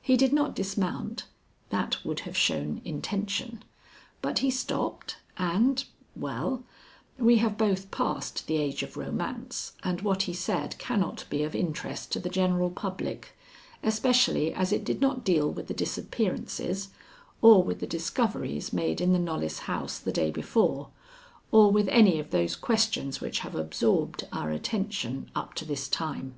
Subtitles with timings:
[0.00, 1.24] He did not dismount
[1.70, 3.64] that would have shown intention
[4.22, 5.84] but he stopped, and
[6.14, 6.62] well,
[7.18, 11.56] we have both passed the age of romance, and what he said cannot be of
[11.56, 13.36] interest to the general public,
[13.82, 16.90] especially as it did not deal with the disappearances
[17.42, 20.90] or with the discoveries made in the Knollys house the day before,
[21.50, 26.36] or with any of those questions which have absorbed our attention up to this time.